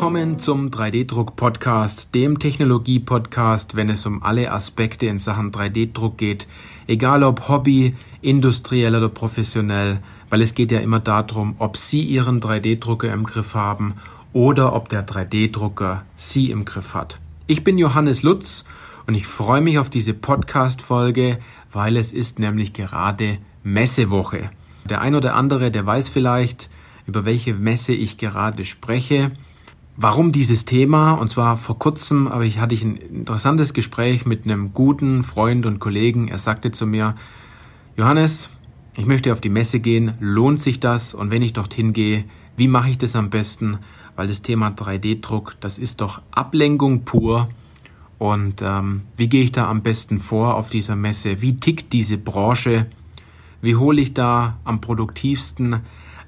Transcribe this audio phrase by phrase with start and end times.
[0.00, 6.46] Willkommen zum 3D-Druck-Podcast, dem Technologie-Podcast, wenn es um alle Aspekte in Sachen 3D-Druck geht,
[6.86, 12.40] egal ob Hobby, industriell oder professionell, weil es geht ja immer darum, ob Sie Ihren
[12.40, 13.96] 3D-Drucker im Griff haben
[14.32, 17.18] oder ob der 3D-Drucker Sie im Griff hat.
[17.46, 18.64] Ich bin Johannes Lutz
[19.06, 21.38] und ich freue mich auf diese Podcast-Folge,
[21.72, 24.48] weil es ist nämlich gerade Messewoche.
[24.88, 26.70] Der ein oder andere, der weiß vielleicht,
[27.06, 29.32] über welche Messe ich gerade spreche.
[30.02, 31.12] Warum dieses Thema?
[31.12, 35.66] Und zwar vor kurzem aber ich hatte ich ein interessantes Gespräch mit einem guten Freund
[35.66, 36.28] und Kollegen.
[36.28, 37.16] Er sagte zu mir,
[37.98, 38.48] Johannes,
[38.96, 41.12] ich möchte auf die Messe gehen, lohnt sich das?
[41.12, 42.24] Und wenn ich dorthin gehe,
[42.56, 43.76] wie mache ich das am besten?
[44.16, 47.50] Weil das Thema 3D-Druck, das ist doch Ablenkung pur.
[48.16, 51.42] Und ähm, wie gehe ich da am besten vor auf dieser Messe?
[51.42, 52.86] Wie tickt diese Branche?
[53.60, 55.80] Wie hole ich da am produktivsten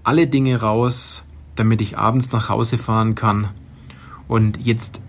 [0.05, 1.25] alle Dinge raus,
[1.57, 3.49] damit ich abends nach Hause fahren kann.
[4.29, 5.03] Und jetzt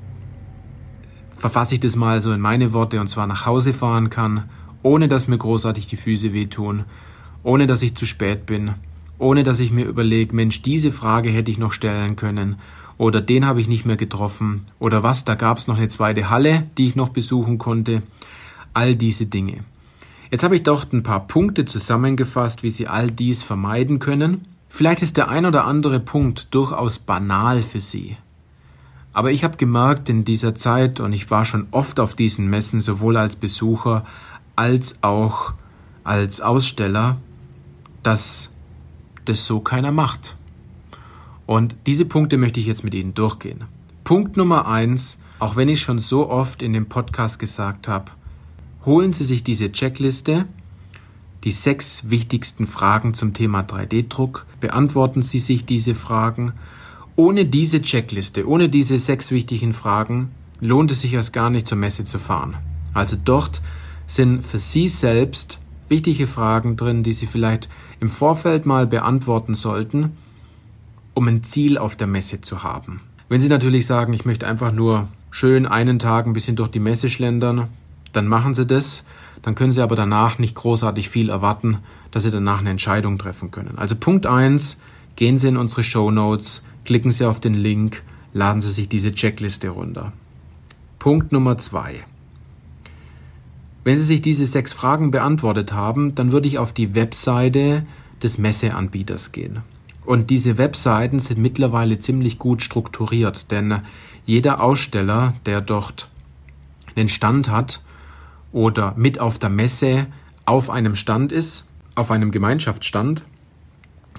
[1.36, 4.49] verfasse ich das mal so in meine Worte und zwar nach Hause fahren kann,
[4.81, 6.86] ohne dass mir großartig die Füße wehtun,
[7.44, 8.73] ohne dass ich zu spät bin,
[9.17, 12.58] ohne dass ich mir überlege, Mensch, diese Frage hätte ich noch stellen können
[12.97, 16.30] oder den habe ich nicht mehr getroffen oder was, da gab es noch eine zweite
[16.30, 18.03] Halle, die ich noch besuchen konnte.
[18.73, 19.66] All diese Dinge.
[20.31, 25.03] Jetzt habe ich dort ein paar Punkte zusammengefasst, wie Sie all dies vermeiden können Vielleicht
[25.03, 28.17] ist der ein oder andere Punkt durchaus banal für Sie.
[29.13, 32.81] Aber ich habe gemerkt in dieser Zeit, und ich war schon oft auf diesen Messen,
[32.81, 34.03] sowohl als Besucher
[34.55, 35.53] als auch
[36.03, 37.17] als Aussteller,
[38.02, 38.49] dass
[39.25, 40.35] das so keiner macht.
[41.45, 43.65] Und diese Punkte möchte ich jetzt mit Ihnen durchgehen.
[44.03, 48.11] Punkt Nummer eins, auch wenn ich schon so oft in dem Podcast gesagt habe,
[48.87, 50.48] holen Sie sich diese Checkliste,
[51.43, 54.45] die sechs wichtigsten Fragen zum Thema 3D-Druck.
[54.59, 56.54] Beantworten Sie sich diese Fragen.
[57.15, 61.77] Ohne diese Checkliste, ohne diese sechs wichtigen Fragen lohnt es sich erst gar nicht zur
[61.77, 62.55] Messe zu fahren.
[62.93, 63.61] Also dort
[64.08, 65.59] sind für Sie selbst
[65.89, 67.67] wichtige Fragen drin, die Sie vielleicht
[67.99, 70.17] im Vorfeld mal beantworten sollten,
[71.14, 73.02] um ein Ziel auf der Messe zu haben.
[73.30, 76.80] Wenn Sie natürlich sagen, ich möchte einfach nur schön einen Tag ein bisschen durch die
[76.80, 77.67] Messe schlendern,
[78.14, 79.04] dann machen Sie das
[79.42, 81.80] dann können Sie aber danach nicht großartig viel erwarten,
[82.11, 83.77] dass Sie danach eine Entscheidung treffen können.
[83.77, 84.77] Also Punkt eins:
[85.16, 89.14] gehen Sie in unsere Show Notes, klicken Sie auf den Link, laden Sie sich diese
[89.14, 90.14] Checkliste runter.
[90.99, 92.04] Punkt Nummer zwei:
[93.83, 97.86] Wenn Sie sich diese sechs Fragen beantwortet haben, dann würde ich auf die Webseite
[98.22, 99.60] des Messeanbieters gehen.
[100.05, 103.82] Und diese Webseiten sind mittlerweile ziemlich gut strukturiert, denn
[104.26, 106.10] jeder Aussteller, der dort
[106.95, 107.82] einen Stand hat,
[108.53, 110.08] oder mit auf der Messe
[110.45, 111.65] auf einem Stand ist,
[111.95, 113.23] auf einem Gemeinschaftsstand,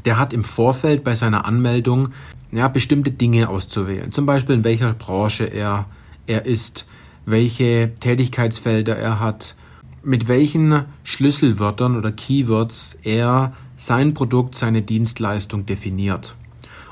[0.05, 2.11] der hat im Vorfeld bei seiner Anmeldung
[2.53, 4.13] ja, bestimmte Dinge auszuwählen.
[4.13, 5.87] Zum Beispiel in welcher Branche er,
[6.27, 6.87] er ist,
[7.25, 9.55] welche Tätigkeitsfelder er hat,
[10.03, 16.37] mit welchen Schlüsselwörtern oder Keywords er sein Produkt, seine Dienstleistung definiert.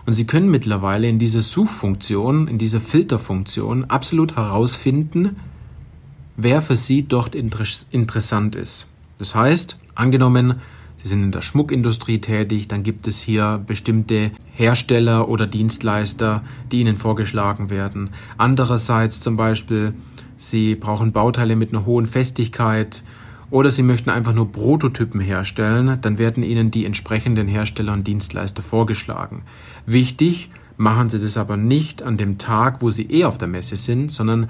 [0.06, 5.36] Und Sie können mittlerweile in dieser Suchfunktion, in dieser Filterfunktion absolut herausfinden,
[6.36, 8.86] wer für Sie dort interessant ist.
[9.18, 10.60] Das heißt, angenommen,
[11.02, 16.80] Sie sind in der Schmuckindustrie tätig, dann gibt es hier bestimmte Hersteller oder Dienstleister, die
[16.80, 18.10] Ihnen vorgeschlagen werden.
[18.38, 19.94] Andererseits zum Beispiel,
[20.36, 23.02] Sie brauchen Bauteile mit einer hohen Festigkeit
[23.50, 28.62] oder Sie möchten einfach nur Prototypen herstellen, dann werden Ihnen die entsprechenden Hersteller und Dienstleister
[28.62, 29.42] vorgeschlagen.
[29.86, 33.76] Wichtig, machen Sie das aber nicht an dem Tag, wo Sie eh auf der Messe
[33.76, 34.48] sind, sondern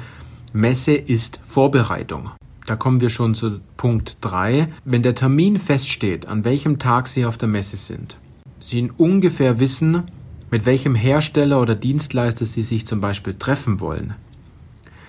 [0.54, 2.30] Messe ist Vorbereitung.
[2.66, 4.68] Da kommen wir schon zu Punkt 3.
[4.84, 8.18] Wenn der Termin feststeht, an welchem Tag Sie auf der Messe sind,
[8.60, 10.02] Sie ungefähr wissen,
[10.50, 14.12] mit welchem Hersteller oder Dienstleister Sie sich zum Beispiel treffen wollen,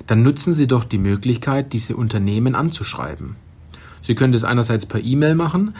[0.08, 3.36] dann nutzen Sie doch die Möglichkeit, diese Unternehmen anzuschreiben.
[4.02, 5.76] Sie können das einerseits per E-Mail machen,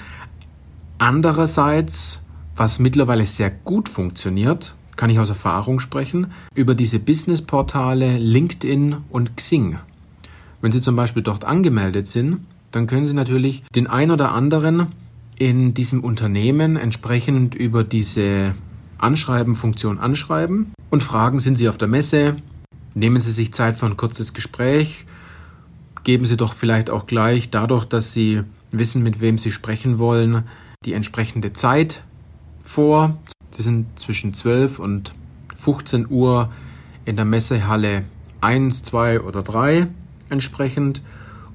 [0.98, 2.20] andererseits,
[2.54, 9.36] was mittlerweile sehr gut funktioniert, kann ich aus Erfahrung sprechen, über diese Businessportale LinkedIn und
[9.38, 9.78] Xing.
[10.62, 12.40] Wenn Sie zum Beispiel dort angemeldet sind,
[12.72, 14.88] dann können Sie natürlich den ein oder anderen
[15.38, 18.56] in diesem Unternehmen entsprechend über diese
[18.98, 22.38] Anschreiben-Funktion anschreiben und fragen, sind Sie auf der Messe?
[22.94, 25.06] Nehmen Sie sich Zeit für ein kurzes Gespräch?
[26.04, 28.42] Geben Sie doch vielleicht auch gleich dadurch, dass Sie
[28.72, 30.44] wissen, mit wem Sie sprechen wollen,
[30.86, 32.04] die entsprechende Zeit
[32.64, 33.18] vor,
[33.56, 35.14] Sie sind zwischen 12 und
[35.56, 36.50] 15 Uhr
[37.06, 38.04] in der Messehalle
[38.42, 39.88] 1, 2 oder 3
[40.30, 41.02] entsprechend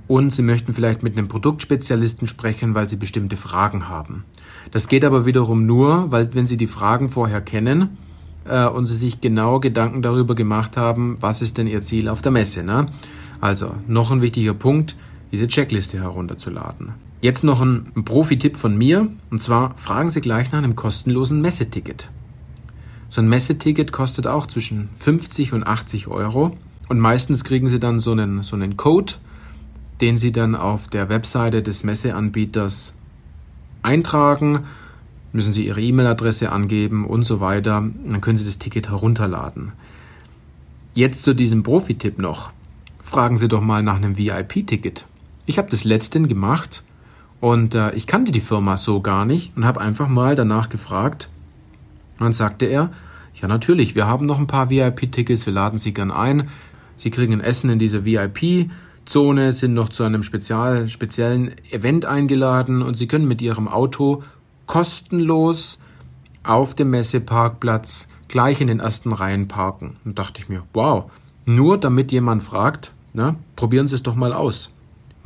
[0.06, 4.24] und Sie möchten vielleicht mit einem Produktspezialisten sprechen, weil Sie bestimmte Fragen haben.
[4.70, 7.98] Das geht aber wiederum nur, weil wenn Sie die Fragen vorher kennen,
[8.48, 12.22] äh, und Sie sich genau Gedanken darüber gemacht haben, was ist denn Ihr Ziel auf
[12.22, 12.62] der Messe.
[12.62, 12.86] Ne?
[13.40, 14.96] Also noch ein wichtiger Punkt,
[15.30, 16.94] diese Checkliste herunterzuladen.
[17.20, 22.08] Jetzt noch ein, Profi-Tipp von mir, und zwar fragen Sie gleich nach einem kostenlosen Messeticket.
[23.08, 26.56] So ein Messeticket kostet auch zwischen 50 und 80 Euro
[26.88, 29.14] und meistens kriegen Sie dann so einen, so einen Code,
[30.00, 32.94] den Sie dann auf der Webseite des Messeanbieters
[33.82, 34.60] eintragen,
[35.32, 37.78] müssen Sie Ihre E-Mail-Adresse angeben und so weiter.
[37.78, 39.72] Und dann können Sie das Ticket herunterladen.
[40.94, 42.52] Jetzt zu diesem Profi-Tipp noch.
[43.02, 45.06] Fragen Sie doch mal nach einem VIP-Ticket.
[45.46, 46.84] Ich habe das letzten gemacht
[47.40, 51.30] und äh, ich kannte die Firma so gar nicht und habe einfach mal danach gefragt,
[52.18, 52.90] und dann sagte er,
[53.40, 56.48] ja natürlich, wir haben noch ein paar VIP-Tickets, wir laden Sie gern ein.
[56.96, 62.82] Sie kriegen ein Essen in dieser VIP-Zone, sind noch zu einem spezial, speziellen Event eingeladen
[62.82, 64.24] und Sie können mit Ihrem Auto
[64.66, 65.78] kostenlos
[66.42, 69.96] auf dem Messeparkplatz gleich in den ersten Reihen parken.
[70.04, 71.10] Und dachte ich mir, wow,
[71.44, 74.70] nur damit jemand fragt, na, probieren Sie es doch mal aus.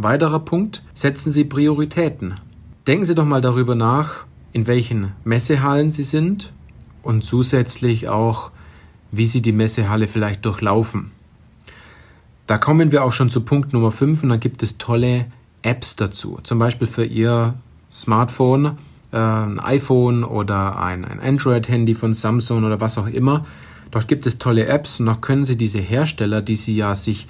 [0.03, 2.35] Weiterer Punkt, setzen Sie Prioritäten.
[2.87, 6.53] Denken Sie doch mal darüber nach, in welchen Messehallen Sie sind
[7.03, 8.51] und zusätzlich auch,
[9.11, 11.13] wie Sie die Messehalle vielleicht durchlaufen.
[12.47, 15.27] Da kommen wir auch schon zu Punkt Nummer 5 und da gibt es tolle
[15.63, 16.41] Apps dazu.
[16.43, 17.55] Zum Beispiel für Ihr
[17.93, 18.79] Smartphone,
[19.13, 23.47] äh, ein iPhone oder ein, Android-Handy von Samsung oder was auch immer.
[23.93, 27.29] Dort gibt es tolle Apps und noch können Sie diese Hersteller, die Sie ja sich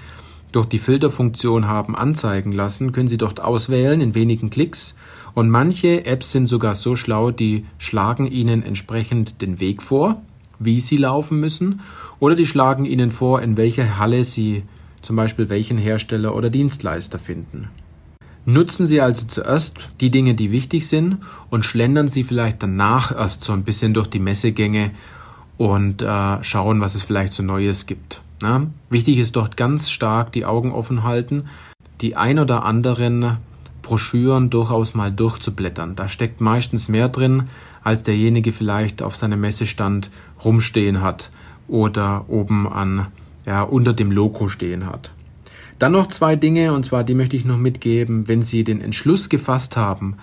[0.53, 4.95] durch die Filterfunktion haben anzeigen lassen, können Sie dort auswählen in wenigen Klicks
[5.35, 10.23] und manche Apps sind sogar so schlau, die schlagen Ihnen entsprechend den Weg vor,
[10.59, 11.81] wie Sie laufen müssen,
[12.21, 14.63] oder die schlagen Ihnen vor, in welcher Halle Sie
[15.01, 17.69] zum Beispiel welchen Hersteller oder Dienstleister finden.
[18.45, 21.19] Nutzen Sie also zuerst die Dinge, die wichtig sind
[21.51, 24.91] und schlendern Sie vielleicht danach erst so ein bisschen durch die Messegänge
[25.59, 28.22] und äh, schauen, was es vielleicht so Neues gibt.
[28.43, 28.67] Na?
[28.91, 31.45] Wichtig ist dort ganz stark die Augen offen halten,
[32.01, 33.37] die ein oder anderen
[33.83, 35.95] Broschüren durchaus mal durchzublättern.
[35.95, 37.45] Da steckt meistens mehr drin,
[37.85, 40.11] als derjenige vielleicht auf seinem Messestand
[40.45, 41.31] rumstehen hat
[41.69, 43.07] oder oben an,
[43.47, 45.13] ja, unter dem Logo stehen hat.
[45.79, 49.29] Dann noch zwei Dinge, und zwar die möchte ich noch mitgeben, wenn Sie den Entschluss
[49.29, 50.17] gefasst haben,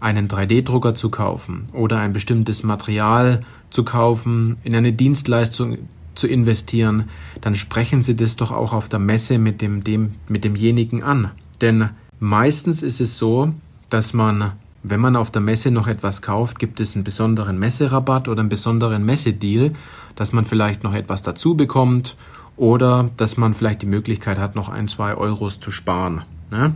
[0.00, 5.76] einen 3D-Drucker zu kaufen oder ein bestimmtes Material zu kaufen, in eine Dienstleistung
[6.18, 7.04] zu investieren,
[7.40, 11.30] dann sprechen Sie das doch auch auf der Messe mit dem, dem, mit demjenigen an.
[11.60, 13.52] Denn Meistens ist es so,
[13.90, 18.28] dass man, wenn man auf der Messe noch etwas kauft, gibt es einen besonderen Messerabatt
[18.28, 19.72] oder einen besonderen Messedeal,
[20.16, 22.16] dass man vielleicht noch etwas dazu bekommt
[22.56, 26.22] oder dass man vielleicht die Möglichkeit hat, noch ein, zwei Euros zu sparen.
[26.50, 26.74] Ne?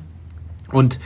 [0.71, 1.00] Und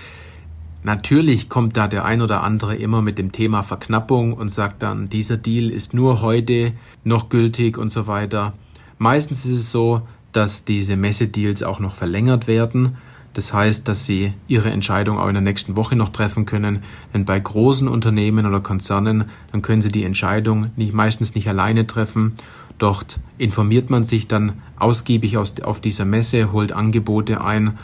[0.86, 5.08] Natürlich kommt da der ein oder andere immer mit dem Thema Verknappung und sagt dann,
[5.08, 8.52] dieser Deal ist nur heute noch gültig und so weiter.
[8.96, 12.98] Meistens ist es so, dass diese Messedeals auch noch verlängert werden.
[13.34, 16.84] Das heißt, dass Sie Ihre Entscheidung auch in der nächsten Woche noch treffen können.
[17.12, 21.88] Denn bei großen Unternehmen oder Konzernen, dann können Sie die Entscheidung nicht, meistens nicht alleine
[21.88, 22.34] treffen.
[22.78, 27.76] Dort informiert man sich dann ausgiebig aus, auf dieser Messe, holt Angebote ein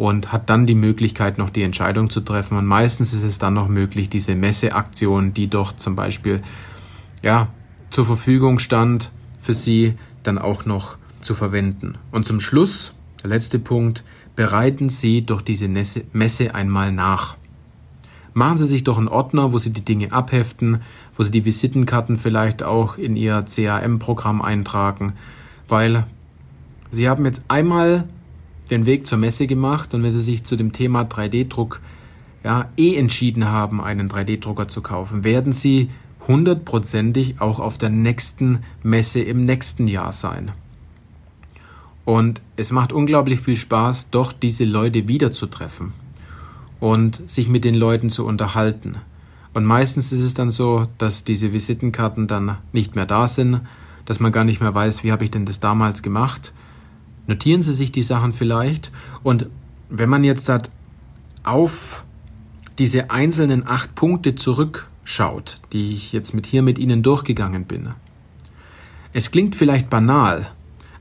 [0.00, 2.56] und hat dann die Möglichkeit, noch die Entscheidung zu treffen.
[2.56, 6.40] Und meistens ist es dann noch möglich, diese Messeaktion, die doch zum Beispiel
[7.22, 7.48] ja,
[7.90, 9.92] zur Verfügung stand, für Sie
[10.22, 11.98] dann auch noch zu verwenden.
[12.12, 14.02] Und zum Schluss, der letzte Punkt,
[14.36, 17.36] bereiten Sie doch diese Messe einmal nach.
[18.32, 20.80] Machen Sie sich doch einen Ordner, wo Sie die Dinge abheften,
[21.18, 25.12] wo Sie die Visitenkarten vielleicht auch in Ihr CRM-Programm eintragen,
[25.68, 26.06] weil
[26.90, 28.08] Sie haben jetzt einmal
[28.70, 31.80] den Weg zur Messe gemacht und wenn Sie sich zu dem Thema 3D-Druck
[32.44, 35.90] ja, eh entschieden haben, einen 3D-Drucker zu kaufen, werden Sie
[36.26, 40.52] hundertprozentig auch auf der nächsten Messe im nächsten Jahr sein.
[42.04, 45.92] Und es macht unglaublich viel Spaß, doch diese Leute wiederzutreffen
[46.80, 48.96] und sich mit den Leuten zu unterhalten.
[49.52, 53.60] Und meistens ist es dann so, dass diese Visitenkarten dann nicht mehr da sind,
[54.06, 56.52] dass man gar nicht mehr weiß, wie habe ich denn das damals gemacht.
[57.26, 58.90] Notieren Sie sich die Sachen vielleicht
[59.22, 59.46] und
[59.88, 60.70] wenn man jetzt hat
[61.42, 62.04] auf
[62.78, 67.90] diese einzelnen acht Punkte zurückschaut, die ich jetzt mit hier mit Ihnen durchgegangen bin.
[69.12, 70.46] Es klingt vielleicht banal,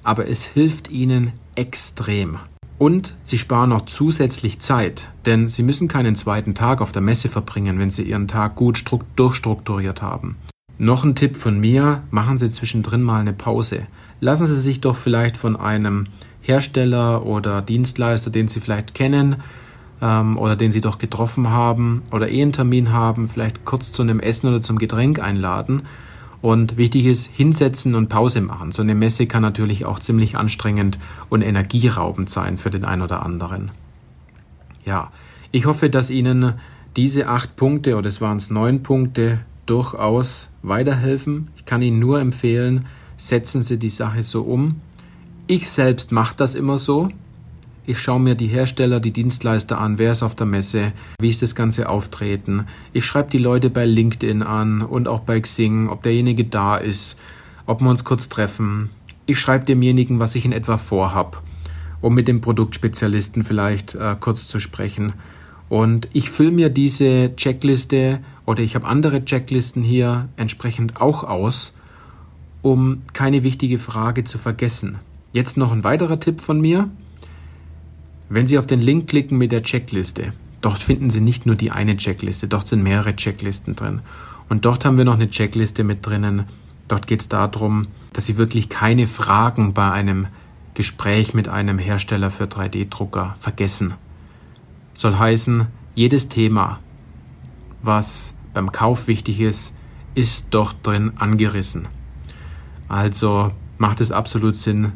[0.04, 2.38] aber es hilft Ihnen extrem.
[2.78, 7.30] Und Sie sparen auch zusätzlich Zeit, denn Sie müssen keinen zweiten Tag auf der Messe
[7.30, 8.84] verbringen, wenn Sie Ihren Tag gut
[9.16, 10.38] durchstrukturiert haben.
[10.82, 13.86] Noch ein Tipp von mir, machen Sie zwischendrin mal eine Pause.
[14.22, 16.06] Lassen Sie sich doch vielleicht von einem
[16.42, 19.36] Hersteller oder Dienstleister, den Sie vielleicht kennen
[20.02, 24.04] ähm, oder den Sie doch getroffen haben oder eh einen Termin haben, vielleicht kurz zu
[24.04, 25.82] einem Essen oder zum Getränk einladen
[26.42, 28.72] Und wichtig ist, hinsetzen und Pause machen.
[28.72, 33.26] So eine Messe kann natürlich auch ziemlich anstrengend und energieraubend sein für den einen oder
[33.26, 33.72] anderen.
[34.86, 35.12] Ja,
[35.52, 36.54] ich hoffe, dass Ihnen
[36.96, 41.50] diese acht Punkte oder es waren es neun Punkte durchaus weiterhelfen.
[41.56, 42.86] Ich kann Ihnen nur empfehlen,
[43.18, 44.82] setzen Sie die Sache so um.
[45.48, 47.10] Ich selbst mache das immer so.
[47.86, 51.42] Ich schaue mir die Hersteller, die Dienstleister an, wer ist auf der Messe, wie ist
[51.42, 52.68] das ganze Auftreten.
[52.94, 57.18] Ich schreibe die Leute bei LinkedIn an und auch bei Xing, ob derjenige da ist,
[57.66, 58.92] ob wir uns kurz treffen.
[59.26, 61.42] Ich schreibe demjenigen, was ich in etwa vorhab,
[62.02, 65.14] um mit dem Produktspezialisten vielleicht äh, kurz zu sprechen.
[65.68, 68.20] Und ich fülle mir diese Checkliste
[68.50, 71.72] oder ich habe andere Checklisten hier entsprechend auch aus,
[72.64, 74.98] um keine wichtige Frage zu vergessen.
[75.32, 76.90] Jetzt noch ein weiterer Tipp von mir.
[78.28, 81.70] Wenn Sie auf den Link klicken mit der Checkliste, dort finden Sie nicht nur die
[81.70, 84.02] eine Checkliste, dort sind mehrere Checklisten drin.
[84.50, 86.46] Und dort haben wir noch eine Checkliste mit drinnen.
[86.88, 90.26] Dort geht es darum, dass Sie wirklich keine Fragen bei einem
[90.74, 93.94] Gespräch mit einem Hersteller für 3D-Drucker vergessen.
[94.96, 96.80] Soll heißen, jedes Thema,
[97.84, 99.74] was beim Kauf wichtig ist,
[100.16, 101.88] ist dort drin angerissen.
[102.88, 104.94] Also macht es absolut Sinn,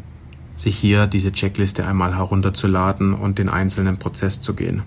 [0.56, 4.84] sich hier diese Checkliste einmal herunterzuladen und den einzelnen Prozess zu gehen.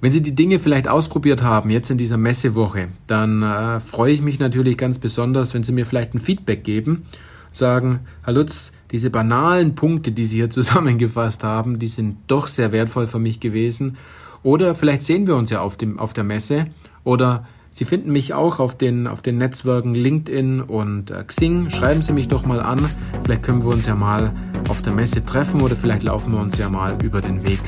[0.00, 4.22] Wenn Sie die Dinge vielleicht ausprobiert haben, jetzt in dieser Messewoche, dann äh, freue ich
[4.22, 7.04] mich natürlich ganz besonders, wenn Sie mir vielleicht ein Feedback geben,
[7.52, 12.72] sagen, Herr Lutz, diese banalen Punkte, die Sie hier zusammengefasst haben, die sind doch sehr
[12.72, 13.98] wertvoll für mich gewesen.
[14.42, 16.66] Oder vielleicht sehen wir uns ja auf, dem, auf der Messe
[17.04, 21.70] oder Sie finden mich auch auf den, auf den Netzwerken LinkedIn und äh, Xing.
[21.70, 22.84] Schreiben Sie mich doch mal an.
[23.22, 24.32] Vielleicht können wir uns ja mal
[24.68, 27.60] auf der Messe treffen oder vielleicht laufen wir uns ja mal über den Weg.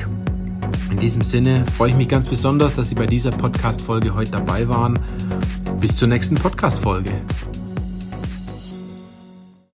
[0.91, 4.67] In diesem Sinne freue ich mich ganz besonders, dass Sie bei dieser Podcast-Folge heute dabei
[4.67, 4.99] waren.
[5.79, 7.21] Bis zur nächsten Podcast-Folge.